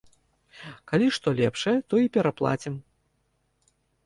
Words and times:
Калі 0.91 1.07
што 1.17 1.27
лепшае, 1.39 1.75
то 1.93 2.01
і 2.05 2.11
пераплацім. 2.17 2.73